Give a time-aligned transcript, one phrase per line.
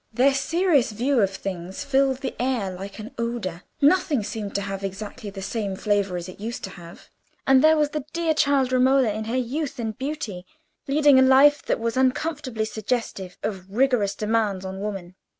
[0.11, 4.83] Their serious view of things filled the air like an odour; nothing seemed to have
[4.83, 7.09] exactly the same flavour as it used to have;
[7.45, 10.43] and there was the dear child Romola, in her youth and beauty,
[10.87, 15.13] leading a life that was uncomfortably suggestive of rigorous demands on woman.